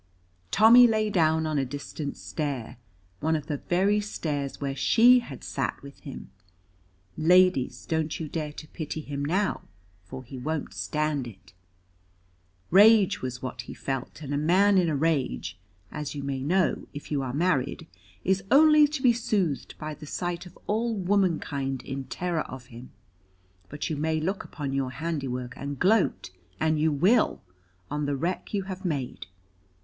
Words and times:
Tommy 0.49 0.87
lay 0.87 1.11
down 1.11 1.45
on 1.45 1.59
a 1.59 1.63
distant 1.63 2.17
stair, 2.17 2.77
one 3.19 3.35
of 3.35 3.45
the 3.45 3.57
very 3.57 3.99
stairs 4.01 4.59
where 4.59 4.75
she 4.75 5.19
had 5.19 5.43
sat 5.43 5.79
with 5.83 5.99
him. 5.99 6.31
Ladies, 7.19 7.85
don't 7.85 8.19
you 8.19 8.27
dare 8.27 8.51
to 8.51 8.67
pity 8.69 9.01
him 9.01 9.23
now, 9.23 9.61
for 10.03 10.23
he 10.23 10.39
won't 10.39 10.73
stand 10.73 11.27
it. 11.27 11.53
Rage 12.71 13.21
was 13.21 13.43
what 13.43 13.61
he 13.69 13.75
felt, 13.75 14.23
and 14.23 14.33
a 14.33 14.37
man 14.39 14.79
in 14.79 14.89
a 14.89 14.95
rage 14.95 15.59
(as 15.91 16.15
you 16.15 16.23
may 16.23 16.41
know 16.41 16.87
if 16.95 17.11
you 17.11 17.21
are 17.21 17.31
married) 17.31 17.85
is 18.23 18.43
only 18.49 18.87
to 18.87 19.03
be 19.03 19.13
soothed 19.13 19.77
by 19.77 19.93
the 19.93 20.07
sight 20.07 20.47
of 20.47 20.57
all 20.65 20.95
womankind 20.95 21.83
in 21.83 22.05
terror 22.05 22.41
of 22.49 22.65
him. 22.73 22.89
But 23.69 23.87
you 23.91 23.95
may 23.97 24.19
look 24.19 24.43
upon 24.43 24.73
your 24.73 24.89
handiwork, 24.89 25.53
and 25.57 25.77
gloat, 25.77 26.31
an 26.59 26.77
you 26.77 26.91
will, 26.91 27.43
on 27.91 28.07
the 28.07 28.15
wreck 28.15 28.51
you 28.51 28.63
have 28.63 28.83
made. 28.83 29.27